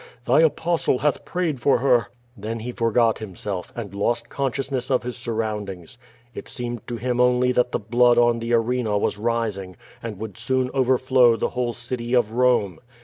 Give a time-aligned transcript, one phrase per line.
[0.25, 5.15] Thy Apostle hath i)rayed for her.'' Then he foigot himself, and lost consciousness of his
[5.15, 5.99] surroundings.
[6.33, 8.65] It seemed to him only that the blood on the 4i6 Q^O VADIS.
[8.67, 12.79] arena was rising, and would soon overflow the whole city of Konie.